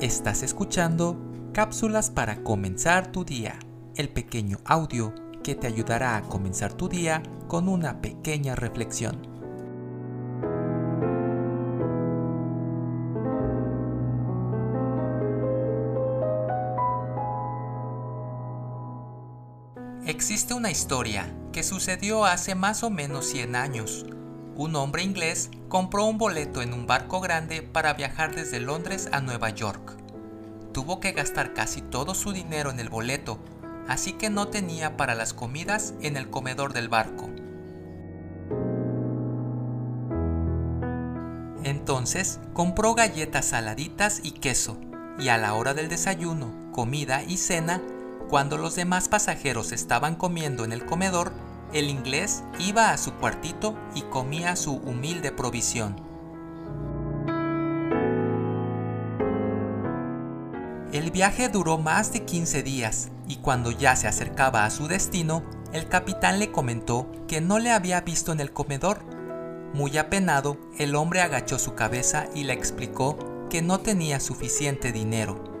[0.00, 1.16] Estás escuchando
[1.54, 3.58] Cápsulas para comenzar tu día,
[3.94, 9.26] el pequeño audio que te ayudará a comenzar tu día con una pequeña reflexión.
[20.04, 24.04] Existe una historia que sucedió hace más o menos 100 años.
[24.58, 29.20] Un hombre inglés compró un boleto en un barco grande para viajar desde Londres a
[29.20, 29.98] Nueva York.
[30.72, 33.38] Tuvo que gastar casi todo su dinero en el boleto,
[33.86, 37.28] así que no tenía para las comidas en el comedor del barco.
[41.62, 44.78] Entonces compró galletas saladitas y queso,
[45.18, 47.82] y a la hora del desayuno, comida y cena,
[48.30, 51.32] cuando los demás pasajeros estaban comiendo en el comedor,
[51.72, 55.96] el inglés iba a su cuartito y comía su humilde provisión.
[60.92, 65.42] El viaje duró más de 15 días y cuando ya se acercaba a su destino,
[65.72, 69.04] el capitán le comentó que no le había visto en el comedor.
[69.74, 73.18] Muy apenado, el hombre agachó su cabeza y le explicó
[73.50, 75.55] que no tenía suficiente dinero.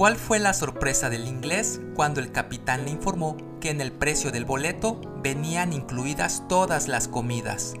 [0.00, 4.32] ¿Cuál fue la sorpresa del inglés cuando el capitán le informó que en el precio
[4.32, 7.74] del boleto venían incluidas todas las comidas?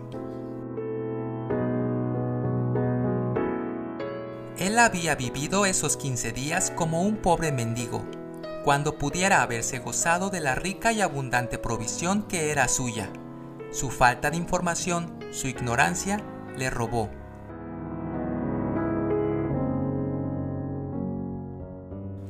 [4.58, 8.04] Él había vivido esos 15 días como un pobre mendigo,
[8.64, 13.08] cuando pudiera haberse gozado de la rica y abundante provisión que era suya.
[13.72, 16.22] Su falta de información, su ignorancia,
[16.54, 17.19] le robó.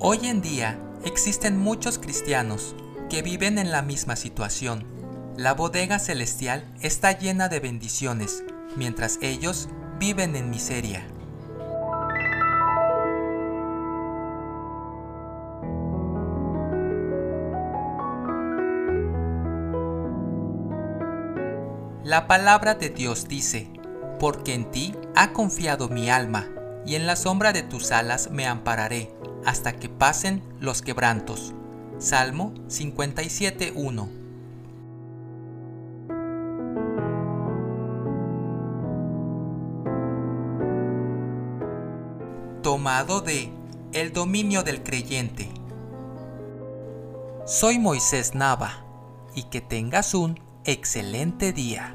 [0.02, 2.74] Hoy en día existen muchos cristianos
[3.10, 4.86] que viven en la misma situación.
[5.36, 8.42] La bodega celestial está llena de bendiciones,
[8.76, 9.68] mientras ellos
[9.98, 11.06] viven en miseria.
[22.02, 23.70] La palabra de Dios dice,
[24.18, 26.48] porque en ti ha confiado mi alma,
[26.86, 29.10] y en la sombra de tus alas me ampararé
[29.44, 31.54] hasta que pasen los quebrantos.
[31.98, 34.20] Salmo 57.1
[42.62, 43.50] Tomado de
[43.92, 45.48] El dominio del creyente.
[47.46, 48.84] Soy Moisés Nava
[49.34, 51.94] y que tengas un excelente día.